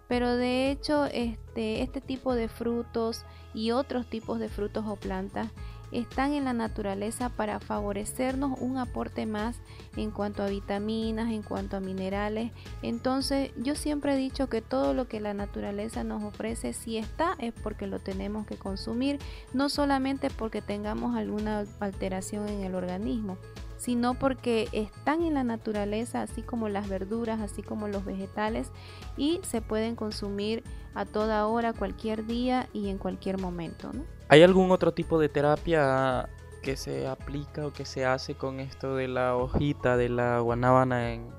Pero 0.07 0.35
de 0.35 0.69
hecho, 0.69 1.05
este, 1.05 1.81
este 1.81 2.01
tipo 2.01 2.35
de 2.35 2.47
frutos 2.47 3.25
y 3.53 3.71
otros 3.71 4.07
tipos 4.07 4.39
de 4.39 4.49
frutos 4.49 4.85
o 4.87 4.95
plantas 4.95 5.47
están 5.91 6.33
en 6.33 6.45
la 6.45 6.53
naturaleza 6.53 7.29
para 7.29 7.59
favorecernos 7.59 8.59
un 8.59 8.77
aporte 8.77 9.25
más 9.25 9.57
en 9.95 10.11
cuanto 10.11 10.43
a 10.43 10.47
vitaminas, 10.47 11.31
en 11.31 11.43
cuanto 11.43 11.77
a 11.77 11.79
minerales. 11.79 12.51
Entonces 12.81 13.51
yo 13.57 13.75
siempre 13.75 14.13
he 14.13 14.17
dicho 14.17 14.47
que 14.49 14.61
todo 14.61 14.93
lo 14.93 15.07
que 15.07 15.19
la 15.19 15.33
naturaleza 15.33 16.03
nos 16.03 16.23
ofrece, 16.23 16.73
si 16.73 16.97
está, 16.97 17.35
es 17.39 17.53
porque 17.53 17.87
lo 17.87 17.99
tenemos 17.99 18.45
que 18.45 18.57
consumir, 18.57 19.19
no 19.53 19.69
solamente 19.69 20.29
porque 20.29 20.61
tengamos 20.61 21.15
alguna 21.15 21.65
alteración 21.79 22.49
en 22.49 22.63
el 22.63 22.75
organismo 22.75 23.37
sino 23.85 24.15
porque 24.15 24.67
están 24.71 25.21
en 25.21 25.35
la 25.35 25.43
naturaleza, 25.43 26.23
así 26.23 26.41
como 26.41 26.69
las 26.69 26.89
verduras, 26.89 27.39
así 27.39 27.61
como 27.61 27.87
los 27.87 28.03
vegetales, 28.03 28.71
y 29.15 29.39
se 29.43 29.61
pueden 29.61 29.95
consumir 29.95 30.63
a 30.95 31.05
toda 31.05 31.45
hora, 31.45 31.71
cualquier 31.71 32.25
día 32.25 32.67
y 32.73 32.89
en 32.89 32.97
cualquier 32.97 33.39
momento. 33.39 33.91
¿Hay 34.27 34.41
algún 34.41 34.71
otro 34.71 34.91
tipo 34.91 35.19
de 35.19 35.29
terapia 35.29 36.27
que 36.63 36.77
se 36.77 37.07
aplica 37.07 37.67
o 37.67 37.73
que 37.73 37.85
se 37.85 38.07
hace 38.07 38.33
con 38.33 38.59
esto 38.59 38.95
de 38.95 39.07
la 39.07 39.35
hojita 39.35 39.97
de 39.97 40.09
la 40.09 40.39
guanábana 40.39 41.13
en, 41.13 41.29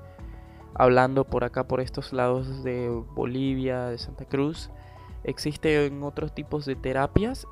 hablando 0.73 1.25
por 1.25 1.43
acá 1.43 1.67
por 1.67 1.81
estos 1.81 2.13
lados 2.13 2.63
de 2.63 2.87
Bolivia, 3.13 3.87
de 3.87 3.97
Santa 3.97 4.23
Cruz? 4.23 4.69
¿Existen 5.25 6.01
otros 6.01 6.33
tipos 6.33 6.65
de 6.65 6.77
terapias? 6.77 7.45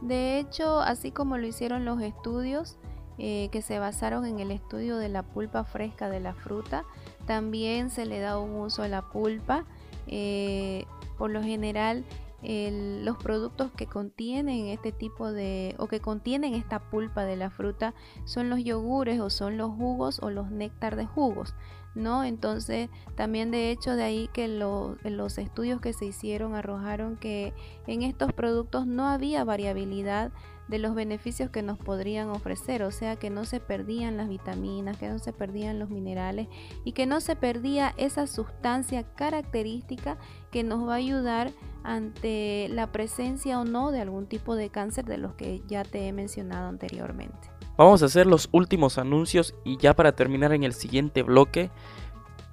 De 0.00 0.38
hecho, 0.38 0.80
así 0.80 1.12
como 1.12 1.36
lo 1.36 1.46
hicieron 1.46 1.84
los 1.84 2.00
estudios, 2.00 2.78
eh, 3.18 3.48
que 3.52 3.62
se 3.62 3.78
basaron 3.78 4.26
en 4.26 4.40
el 4.40 4.50
estudio 4.50 4.96
de 4.96 5.08
la 5.08 5.22
pulpa 5.22 5.64
fresca 5.64 6.08
de 6.08 6.20
la 6.20 6.34
fruta. 6.34 6.84
También 7.26 7.90
se 7.90 8.06
le 8.06 8.20
da 8.20 8.38
un 8.38 8.54
uso 8.56 8.82
a 8.82 8.88
la 8.88 9.02
pulpa. 9.02 9.64
Eh, 10.06 10.86
por 11.18 11.30
lo 11.30 11.42
general, 11.42 12.04
los 12.42 13.16
productos 13.18 13.70
que 13.70 13.86
contienen 13.86 14.66
este 14.66 14.90
tipo 14.90 15.30
de 15.30 15.76
o 15.78 15.86
que 15.86 16.00
contienen 16.00 16.54
esta 16.54 16.80
pulpa 16.80 17.24
de 17.24 17.36
la 17.36 17.50
fruta 17.50 17.94
son 18.24 18.50
los 18.50 18.64
yogures 18.64 19.20
o 19.20 19.30
son 19.30 19.56
los 19.56 19.70
jugos 19.70 20.18
o 20.20 20.30
los 20.30 20.50
néctar 20.50 20.96
de 20.96 21.06
jugos. 21.06 21.54
¿No? 21.94 22.24
Entonces, 22.24 22.88
también 23.16 23.50
de 23.50 23.70
hecho 23.70 23.96
de 23.96 24.02
ahí 24.02 24.28
que 24.32 24.48
los 24.48 25.38
estudios 25.38 25.80
que 25.80 25.92
se 25.92 26.06
hicieron 26.06 26.54
arrojaron 26.54 27.16
que 27.16 27.52
en 27.86 28.02
estos 28.02 28.32
productos 28.32 28.86
no 28.86 29.08
había 29.08 29.44
variabilidad 29.44 30.32
de 30.68 30.78
los 30.78 30.94
beneficios 30.94 31.50
que 31.50 31.62
nos 31.62 31.76
podrían 31.76 32.30
ofrecer, 32.30 32.82
o 32.82 32.90
sea 32.90 33.16
que 33.16 33.30
no 33.30 33.44
se 33.44 33.60
perdían 33.60 34.16
las 34.16 34.28
vitaminas, 34.28 34.96
que 34.96 35.08
no 35.08 35.18
se 35.18 35.32
perdían 35.32 35.78
los 35.78 35.90
minerales 35.90 36.48
y 36.84 36.92
que 36.92 37.04
no 37.04 37.20
se 37.20 37.36
perdía 37.36 37.92
esa 37.96 38.26
sustancia 38.26 39.02
característica 39.14 40.16
que 40.50 40.62
nos 40.62 40.86
va 40.88 40.94
a 40.94 40.96
ayudar 40.96 41.50
ante 41.82 42.68
la 42.70 42.92
presencia 42.92 43.60
o 43.60 43.64
no 43.64 43.90
de 43.90 44.00
algún 44.00 44.26
tipo 44.26 44.54
de 44.54 44.70
cáncer 44.70 45.04
de 45.04 45.18
los 45.18 45.34
que 45.34 45.62
ya 45.66 45.84
te 45.84 46.06
he 46.06 46.12
mencionado 46.12 46.68
anteriormente. 46.68 47.50
Vamos 47.76 48.02
a 48.02 48.06
hacer 48.06 48.26
los 48.26 48.48
últimos 48.52 48.98
anuncios 48.98 49.54
y 49.64 49.78
ya 49.78 49.94
para 49.94 50.12
terminar 50.12 50.52
en 50.52 50.62
el 50.62 50.74
siguiente 50.74 51.22
bloque 51.22 51.70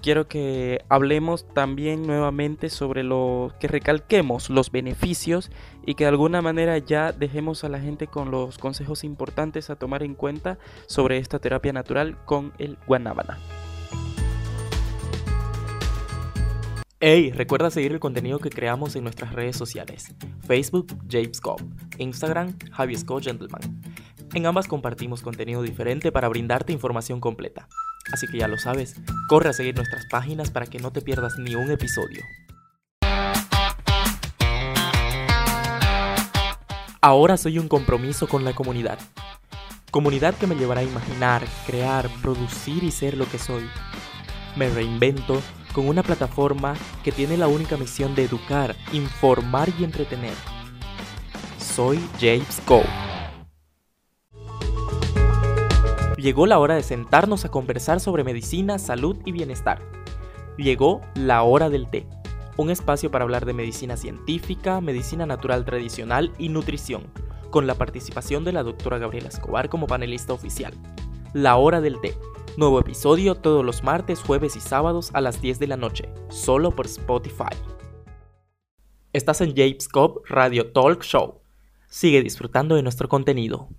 quiero 0.01 0.27
que 0.27 0.83
hablemos 0.87 1.45
también 1.53 2.07
nuevamente 2.07 2.69
sobre 2.69 3.03
lo 3.03 3.53
que 3.59 3.67
recalquemos 3.67 4.49
los 4.49 4.71
beneficios 4.71 5.51
y 5.85 5.95
que 5.95 6.05
de 6.05 6.09
alguna 6.09 6.41
manera 6.41 6.77
ya 6.77 7.11
dejemos 7.11 7.63
a 7.63 7.69
la 7.69 7.79
gente 7.79 8.07
con 8.07 8.31
los 8.31 8.57
consejos 8.57 9.03
importantes 9.03 9.69
a 9.69 9.75
tomar 9.75 10.03
en 10.03 10.15
cuenta 10.15 10.57
sobre 10.87 11.17
esta 11.17 11.39
terapia 11.39 11.73
natural 11.73 12.17
con 12.25 12.53
el 12.57 12.77
guanábana. 12.87 13.39
Hey, 17.01 17.31
recuerda 17.31 17.71
seguir 17.71 17.93
el 17.93 18.01
contenido 18.01 18.39
que 18.39 18.49
creamos 18.49 18.95
en 18.97 19.03
nuestras 19.03 19.31
redes 19.31 19.55
sociales: 19.55 20.13
Facebook, 20.45 20.87
James 21.09 21.39
Instagram, 21.97 22.57
Javi 22.71 22.97
Gentleman. 23.21 23.61
En 24.33 24.45
ambas 24.45 24.67
compartimos 24.67 25.23
contenido 25.23 25.63
diferente 25.63 26.11
para 26.11 26.27
brindarte 26.27 26.71
información 26.71 27.19
completa. 27.19 27.67
Así 28.13 28.27
que 28.27 28.37
ya 28.37 28.47
lo 28.47 28.59
sabes, 28.59 28.95
corre 29.27 29.49
a 29.49 29.53
seguir 29.53 29.75
nuestras 29.75 30.05
páginas 30.05 30.51
para 30.51 30.67
que 30.67 30.77
no 30.77 30.91
te 30.91 31.01
pierdas 31.01 31.39
ni 31.39 31.55
un 31.55 31.71
episodio. 31.71 32.23
Ahora 37.01 37.37
soy 37.37 37.57
un 37.57 37.67
compromiso 37.67 38.27
con 38.27 38.45
la 38.45 38.53
comunidad. 38.53 38.99
Comunidad 39.89 40.35
que 40.35 40.45
me 40.45 40.55
llevará 40.55 40.81
a 40.81 40.83
imaginar, 40.83 41.43
crear, 41.65 42.07
producir 42.21 42.83
y 42.83 42.91
ser 42.91 43.17
lo 43.17 43.27
que 43.27 43.39
soy. 43.39 43.67
Me 44.55 44.69
reinvento 44.69 45.41
con 45.73 45.87
una 45.87 46.03
plataforma 46.03 46.75
que 47.03 47.11
tiene 47.11 47.35
la 47.35 47.47
única 47.47 47.77
misión 47.77 48.13
de 48.13 48.25
educar, 48.25 48.75
informar 48.91 49.69
y 49.79 49.83
entretener. 49.83 50.33
Soy 51.57 51.99
James 52.19 52.61
Cole 52.65 53.08
Llegó 56.19 56.47
la 56.47 56.59
hora 56.59 56.75
de 56.75 56.83
sentarnos 56.83 57.45
a 57.45 57.49
conversar 57.49 58.01
sobre 58.01 58.25
medicina, 58.25 58.77
salud 58.77 59.15
y 59.23 59.31
bienestar. 59.31 59.79
Llegó 60.57 60.99
la 61.15 61.43
hora 61.43 61.69
del 61.69 61.89
té, 61.89 62.05
un 62.57 62.69
espacio 62.69 63.09
para 63.09 63.23
hablar 63.23 63.45
de 63.45 63.53
medicina 63.53 63.95
científica, 63.95 64.81
medicina 64.81 65.25
natural 65.25 65.63
tradicional 65.63 66.33
y 66.37 66.49
nutrición, 66.49 67.03
con 67.51 67.67
la 67.67 67.75
participación 67.75 68.43
de 68.43 68.51
la 68.51 68.63
doctora 68.63 68.97
Gabriela 68.97 69.29
Escobar 69.29 69.69
como 69.69 69.87
panelista 69.87 70.33
oficial. 70.33 70.73
La 71.31 71.55
hora 71.55 71.79
del 71.79 72.01
té, 72.01 72.17
nuevo 72.57 72.81
episodio 72.81 73.35
todos 73.35 73.63
los 73.63 73.81
martes, 73.85 74.19
jueves 74.19 74.57
y 74.57 74.59
sábados 74.59 75.11
a 75.13 75.21
las 75.21 75.41
10 75.41 75.57
de 75.57 75.67
la 75.67 75.77
noche, 75.77 76.09
solo 76.27 76.75
por 76.75 76.87
Spotify. 76.87 77.55
Estás 79.13 79.39
en 79.39 79.55
James 79.55 79.87
Cobb 79.87 80.23
Radio 80.27 80.73
Talk 80.73 81.01
Show. 81.01 81.39
Sigue 81.87 82.21
disfrutando 82.21 82.75
de 82.75 82.83
nuestro 82.83 83.07
contenido. 83.07 83.69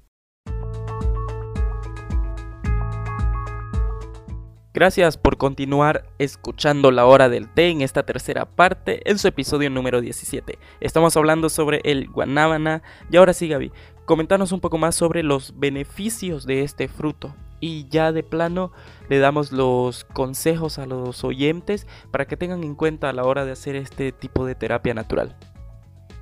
Gracias 4.72 5.16
por 5.16 5.36
continuar 5.36 6.04
escuchando 6.18 6.92
la 6.92 7.04
hora 7.04 7.28
del 7.28 7.48
té 7.48 7.70
en 7.70 7.80
esta 7.80 8.04
tercera 8.04 8.44
parte, 8.44 9.02
en 9.10 9.18
su 9.18 9.26
episodio 9.26 9.68
número 9.68 10.00
17. 10.00 10.60
Estamos 10.78 11.16
hablando 11.16 11.48
sobre 11.48 11.80
el 11.82 12.08
guanábana 12.08 12.80
y 13.10 13.16
ahora 13.16 13.32
sí 13.32 13.48
Gaby, 13.48 13.72
comentanos 14.04 14.52
un 14.52 14.60
poco 14.60 14.78
más 14.78 14.94
sobre 14.94 15.24
los 15.24 15.58
beneficios 15.58 16.46
de 16.46 16.62
este 16.62 16.86
fruto 16.86 17.34
y 17.58 17.88
ya 17.88 18.12
de 18.12 18.22
plano 18.22 18.70
le 19.08 19.18
damos 19.18 19.50
los 19.50 20.04
consejos 20.04 20.78
a 20.78 20.86
los 20.86 21.24
oyentes 21.24 21.88
para 22.12 22.26
que 22.26 22.36
tengan 22.36 22.62
en 22.62 22.76
cuenta 22.76 23.08
a 23.08 23.12
la 23.12 23.24
hora 23.24 23.44
de 23.44 23.50
hacer 23.50 23.74
este 23.74 24.12
tipo 24.12 24.46
de 24.46 24.54
terapia 24.54 24.94
natural. 24.94 25.34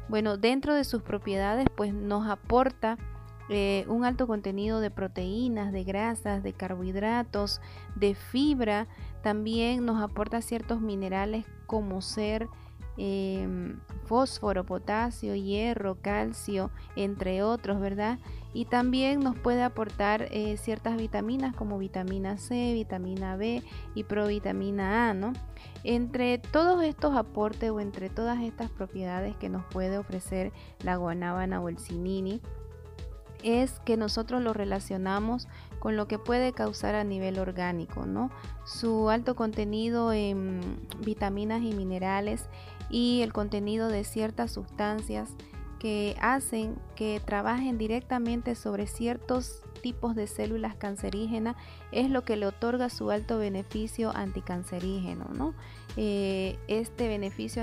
Bueno, 0.09 0.39
dentro 0.39 0.75
de 0.75 0.85
sus 0.85 1.03
propiedades 1.03 1.67
pues 1.77 1.93
nos 1.93 2.27
aporta 2.31 2.97
eh, 3.49 3.85
un 3.89 4.05
alto 4.05 4.27
contenido 4.27 4.81
de 4.81 4.91
proteínas, 4.91 5.73
de 5.73 5.85
grasas, 5.85 6.43
de 6.43 6.53
carbohidratos, 6.53 7.61
de 7.97 8.15
fibra, 8.15 8.89
también 9.23 9.85
nos 9.87 10.03
aporta 10.03 10.43
ciertos 10.43 10.81
minerales 10.81 11.47
como 11.67 12.03
ser 12.03 12.49
em, 12.97 13.79
fósforo, 14.05 14.65
potasio, 14.65 15.35
hierro, 15.35 15.97
calcio, 16.01 16.71
entre 16.97 17.43
otros, 17.43 17.81
¿verdad? 17.81 18.19
Y 18.53 18.65
también 18.65 19.21
nos 19.21 19.39
puede 19.39 19.63
aportar 19.63 20.29
eh, 20.31 20.57
ciertas 20.57 20.97
vitaminas 20.97 21.55
como 21.55 21.79
vitamina 21.79 22.39
C, 22.39 22.73
vitamina 22.75 23.37
B 23.37 23.63
y 23.95 24.05
provitamina 24.05 25.11
A, 25.11 25.15
¿no? 25.15 25.33
Entre 25.85 26.39
todos 26.39 26.83
estos 26.83 27.17
aportes 27.17 27.71
o 27.71 27.81
entre 27.81 28.11
todas 28.11 28.43
estas 28.43 28.71
propiedades 28.71 29.37
que 29.37 29.49
nos 29.49 29.65
puede 29.67 29.97
ofrecer 29.97 30.53
la 30.83 30.97
guanábana 30.97 31.61
o 31.61 31.69
el 31.69 31.79
cinini, 31.79 32.41
es 33.43 33.81
que 33.81 33.97
nosotros 33.97 34.43
lo 34.43 34.53
relacionamos 34.53 35.49
con 35.79 35.97
lo 35.97 36.09
que 36.09 36.19
puede 36.19 36.53
causar 36.53 36.95
a 36.95 37.05
nivel 37.05 37.39
orgánico, 37.39 38.07
¿no? 38.07 38.31
Su 38.65 39.11
alto 39.11 39.37
contenido 39.37 40.13
en 40.13 40.61
vitaminas 41.05 41.63
y 41.63 41.73
minerales 41.73 42.49
y 42.91 43.23
el 43.23 43.33
contenido 43.33 43.89
de 43.89 44.05
ciertas 44.05 44.53
sustancias 44.53 45.31
que 45.79 46.17
hacen 46.21 46.77
que 46.97 47.21
trabajen 47.25 47.79
directamente 47.79 48.55
sobre 48.55 48.87
ciertos 48.87 49.63
tipos 49.81 50.15
de 50.15 50.27
células 50.27 50.77
cancerígenas 50.77 51.57
es 51.93 52.11
lo 52.11 52.25
que 52.25 52.37
le 52.37 52.47
otorga 52.47 52.91
su 52.91 53.11
alto 53.11 53.39
beneficio 53.39 54.15
anticancerígeno. 54.15 55.27
¿no? 55.35 55.55
Eh, 55.97 56.59
este 56.69 57.09
beneficio 57.09 57.63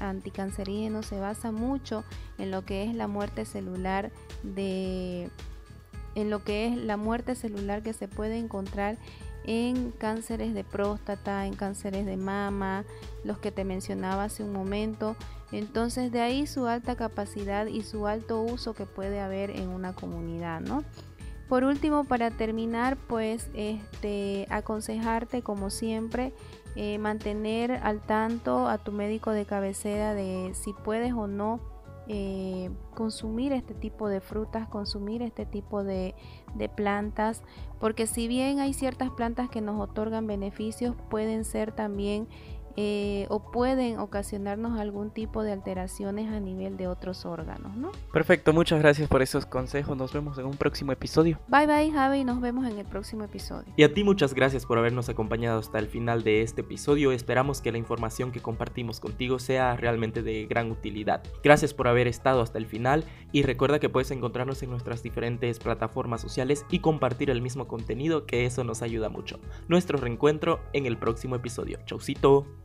anticancerígeno 0.00 1.02
se 1.02 1.20
basa 1.20 1.52
mucho 1.52 2.04
en 2.38 2.50
lo 2.50 2.64
que 2.64 2.84
es 2.84 2.94
la 2.94 3.08
muerte 3.08 3.44
celular 3.44 4.10
de 4.42 5.30
en 6.14 6.30
lo 6.30 6.44
que 6.44 6.68
es 6.68 6.76
la 6.76 6.96
muerte 6.96 7.34
celular 7.34 7.82
que 7.82 7.92
se 7.92 8.06
puede 8.06 8.38
encontrar 8.38 8.98
en 9.44 9.90
cánceres 9.92 10.54
de 10.54 10.64
próstata, 10.64 11.46
en 11.46 11.54
cánceres 11.54 12.06
de 12.06 12.16
mama, 12.16 12.84
los 13.24 13.38
que 13.38 13.52
te 13.52 13.64
mencionaba 13.64 14.24
hace 14.24 14.42
un 14.42 14.52
momento. 14.52 15.16
Entonces 15.52 16.10
de 16.10 16.20
ahí 16.20 16.46
su 16.46 16.66
alta 16.66 16.96
capacidad 16.96 17.66
y 17.66 17.82
su 17.82 18.06
alto 18.06 18.40
uso 18.40 18.74
que 18.74 18.86
puede 18.86 19.20
haber 19.20 19.50
en 19.50 19.68
una 19.68 19.92
comunidad, 19.92 20.60
¿no? 20.60 20.82
Por 21.48 21.64
último, 21.64 22.04
para 22.04 22.30
terminar, 22.30 22.96
pues 22.96 23.50
este, 23.54 24.46
aconsejarte 24.48 25.42
como 25.42 25.70
siempre 25.70 26.32
eh, 26.76 26.98
mantener 26.98 27.72
al 27.72 28.00
tanto 28.00 28.66
a 28.66 28.78
tu 28.78 28.92
médico 28.92 29.30
de 29.30 29.44
cabecera 29.44 30.14
de 30.14 30.52
si 30.54 30.72
puedes 30.72 31.12
o 31.12 31.26
no 31.26 31.60
eh, 32.08 32.70
consumir 32.94 33.52
este 33.52 33.74
tipo 33.74 34.08
de 34.08 34.20
frutas, 34.20 34.68
consumir 34.68 35.22
este 35.22 35.46
tipo 35.46 35.84
de, 35.84 36.14
de, 36.54 36.68
plantas, 36.68 37.42
porque 37.80 38.06
si 38.06 38.28
bien 38.28 38.60
hay 38.60 38.74
ciertas 38.74 39.10
plantas 39.10 39.48
que 39.48 39.60
nos 39.60 39.80
otorgan 39.80 40.26
beneficios, 40.26 40.94
pueden 41.08 41.44
ser 41.44 41.72
también 41.72 42.28
eh, 42.76 43.26
o 43.28 43.50
pueden 43.50 43.98
ocasionarnos 43.98 44.78
algún 44.78 45.10
tipo 45.10 45.42
de 45.42 45.52
alteraciones 45.52 46.32
a 46.32 46.40
nivel 46.40 46.76
de 46.76 46.88
otros 46.88 47.24
órganos, 47.24 47.76
¿no? 47.76 47.92
Perfecto, 48.12 48.52
muchas 48.52 48.80
gracias 48.80 49.08
por 49.08 49.22
esos 49.22 49.46
consejos. 49.46 49.96
Nos 49.96 50.12
vemos 50.12 50.38
en 50.38 50.46
un 50.46 50.56
próximo 50.56 50.92
episodio. 50.92 51.38
Bye 51.48 51.66
bye, 51.66 51.90
Javi, 51.92 52.24
nos 52.24 52.40
vemos 52.40 52.66
en 52.66 52.78
el 52.78 52.86
próximo 52.86 53.24
episodio. 53.24 53.72
Y 53.76 53.84
a 53.84 53.92
ti 53.92 54.04
muchas 54.04 54.34
gracias 54.34 54.66
por 54.66 54.78
habernos 54.78 55.08
acompañado 55.08 55.58
hasta 55.58 55.78
el 55.78 55.86
final 55.86 56.24
de 56.24 56.42
este 56.42 56.62
episodio. 56.62 57.12
Esperamos 57.12 57.60
que 57.60 57.72
la 57.72 57.78
información 57.78 58.32
que 58.32 58.40
compartimos 58.40 59.00
contigo 59.00 59.38
sea 59.38 59.76
realmente 59.76 60.22
de 60.22 60.46
gran 60.46 60.70
utilidad. 60.70 61.22
Gracias 61.42 61.74
por 61.74 61.88
haber 61.88 62.08
estado 62.08 62.40
hasta 62.40 62.58
el 62.58 62.66
final 62.66 63.04
y 63.32 63.42
recuerda 63.42 63.78
que 63.78 63.88
puedes 63.88 64.10
encontrarnos 64.10 64.62
en 64.62 64.70
nuestras 64.70 65.02
diferentes 65.02 65.58
plataformas 65.58 66.20
sociales 66.20 66.64
y 66.70 66.80
compartir 66.80 67.30
el 67.30 67.42
mismo 67.42 67.68
contenido, 67.68 68.26
que 68.26 68.46
eso 68.46 68.64
nos 68.64 68.82
ayuda 68.82 69.08
mucho. 69.08 69.38
Nuestro 69.68 69.98
reencuentro 69.98 70.60
en 70.72 70.86
el 70.86 70.96
próximo 70.96 71.36
episodio. 71.36 71.78
Chaucito. 71.86 72.63